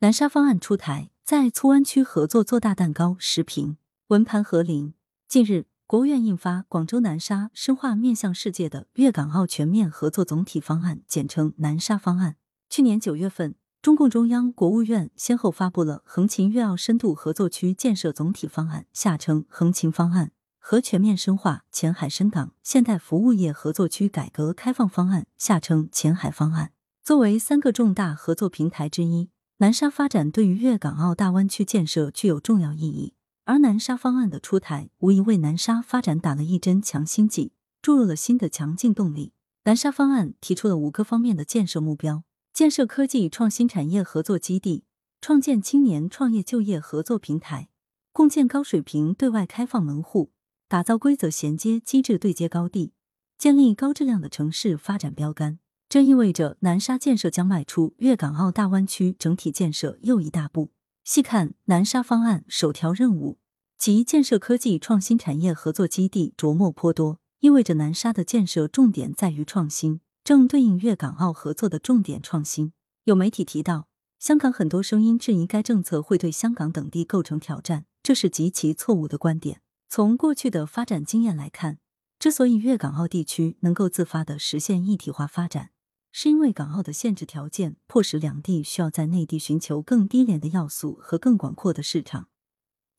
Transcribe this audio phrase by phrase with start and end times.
[0.00, 3.78] 南沙方案出台，在粗湾区合作做大蛋糕时评。
[4.08, 4.92] 文盘何林。
[5.26, 12.36] 近日，国务院印发《广州南沙深化面向世界的粤港澳全面合作总体方案》，简称南沙方案。
[12.68, 26.72] 去年九月份，中共中央、国务院先后发布了《横琴粤澳深度合作区建设总体方案》（下称横琴方案）和《全面深化前海深港现代服务业合作区改革开放方案》（下称前海方案）。
[27.02, 33.14] 作为三个重大合作平台之一，南沙发展对于粤港澳大湾区建设具有重要意义。
[33.44, 39.32] 而南沙方案的出台，无疑为南沙发展打了一针强心剂，注入了新的强劲动力。
[39.64, 44.84] 南沙方案提出了五个方面的建设目标：建设科技创新产业合作基地，
[45.22, 47.70] 创建青年创业就业合作平台，
[48.12, 50.32] 共建高水平对外开放门户，
[50.68, 52.92] 打造规则衔接机制对接高地，
[53.38, 55.60] 建立高质量的城市发展标杆。
[55.88, 60.72] 这意味着南沙建设将迈出粤港澳大湾区整体建设又一大步。
[61.04, 63.38] 细看南沙方案首条任务，
[63.78, 72.72] 即建设科技创新产业合作基地，着墨颇多，意味着南沙的建设重点在于创新，正对应粤港澳合作的重点创新。
[73.04, 73.86] 有媒体提到，
[74.18, 79.60] 香港很多声音质疑该政策会对香港等地构成挑战，这是极其错误的观点。
[79.88, 81.78] 从过去的发展经验来看，
[82.18, 85.70] 之所以粤港澳地区能够自发的实现一体化发展。
[86.18, 92.28] 是因为港澳的限制条件，迫使两地需要在内地寻求更低廉的要素和更广阔的市场，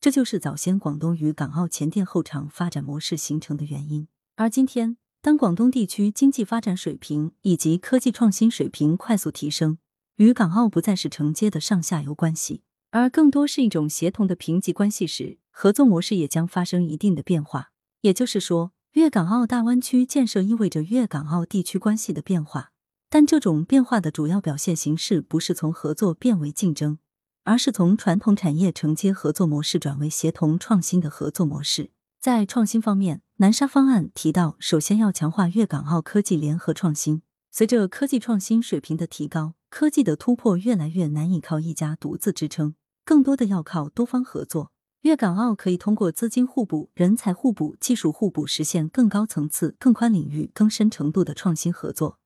[0.00, 4.06] 这就是早先广东与港澳前店后厂发展模式形成的原因。
[4.36, 9.78] 而今天，当广东地区经济发展水平以及科技创新水平快速提升，
[10.18, 17.72] 与港澳不再是承接的上下游关系，而更多是一种协同的平级关系时，合作模式也将发生一定的变化。
[18.02, 22.70] 也就是说，粤港澳大湾区建设意味着粤港澳地区关系的变化。
[23.10, 26.98] 但这种变化的主要表现形式不是从合作变为竞争，
[27.44, 31.90] 而是从传统产业承接合作模式转为协同创新的合作模式。
[32.20, 37.22] 在创新方面，南沙方案提到，首先要强化粤港澳科技联合创新。
[37.50, 42.74] 随着科技创新水平的提高，科技的突破越来越难以靠一家独自支撑，
[43.04, 44.70] 更多的要靠多方合作。
[45.02, 52.17] 粤港澳可以通过资金互补、人才互补、技术互补，实现更高层次、更宽领域、更深程度的创新合作。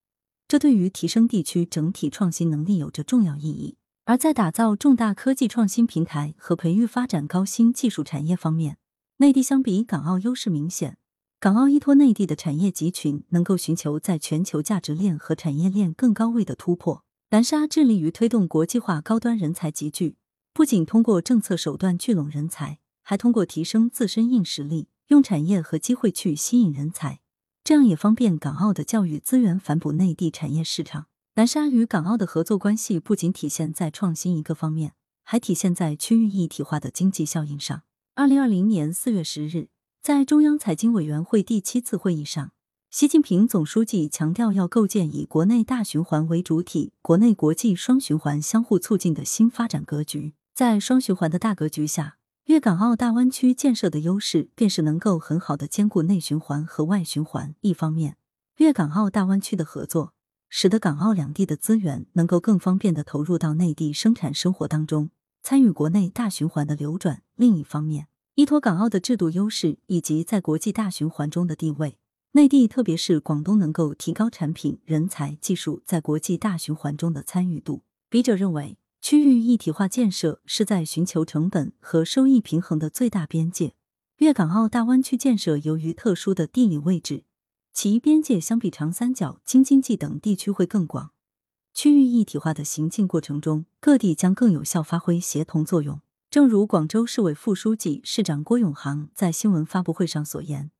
[0.52, 3.78] 这对于提升地区整体创新能力有着重要意义。
[4.04, 8.76] 而在打造重大科技创新平台和培育发展高新技术产业方面，
[9.16, 10.98] 内地相比港澳优势明显。
[11.40, 17.02] 港澳依托内地的产业集群，能够寻求在全球价值链和产业链更高位的突破。
[17.30, 20.16] 南沙致力于推动国际化高端人才集聚，
[20.52, 27.21] 不仅通过政策手段聚拢人才，还通过提升自身硬实力，用产业和机会去吸引人才。
[27.64, 31.06] 这样也方便港澳的教育资源反哺内地产业市场。
[31.36, 37.82] 南沙与港澳的合作关系不仅体现在创新一个方面，还体现在区域一体化的经济效应上。
[38.14, 39.68] 二零二零年四月十日，
[40.02, 42.50] 在中央财经委员会第七次会议上，
[42.90, 50.34] 习近平总书记强调要构建以国内大循环为主体、国内国际双循环相互促进的新发展格局。
[50.52, 57.54] 在双循环的大格局下，粤港澳大湾区建设的优势，便是能够很好的兼顾内循环和外循环。
[57.60, 58.16] 一方面，
[58.56, 60.12] 粤港澳大湾区的合作，
[60.48, 65.10] 使得港澳两地的资源能够更方便的投入到内地生产生活当中，
[65.40, 71.96] 参与国内大循环的流转；另一方面，依托港澳的制度优势以及在国际大循环中的地位，
[72.32, 77.84] 内地特别是广东能够提高产品、人才、技术在国际大循环中的参与度。
[78.10, 78.76] 笔者认为。
[79.02, 83.74] 区域一体化建设是在寻求成本和收益平衡的最大边界。
[84.18, 87.24] 粤港澳大湾区建设由于特殊的地理位置，
[87.72, 91.10] 其边界相比长三角、京津冀等地区会更广。
[91.74, 96.00] 区域一体化的行进过程中，各地将更有效发挥协同作用。
[96.30, 100.70] 正如广州市委副书记、市长郭永航在新闻发布会上所言：“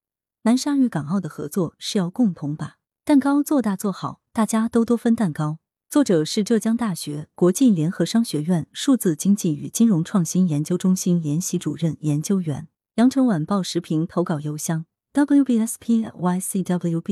[0.43, 5.59] 南沙与港澳的合作是要共同把蛋糕做大做好，大家都多分蛋糕。”
[5.92, 12.66] 作者是浙江大学国际联合商学院数字经济与金融创新研究中心联席主任研究员。
[12.94, 15.54] 羊城晚报时评投稿邮箱：wbspycwb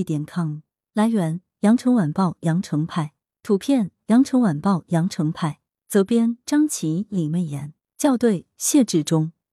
[0.03, 0.61] 点 com。
[0.95, 3.13] 来源：羊城晚报羊城派。
[3.43, 5.61] 图片：羊城晚报羊城派。
[5.87, 7.75] 责编：张琪、李媚妍。
[7.99, 9.33] 校对：谢志忠。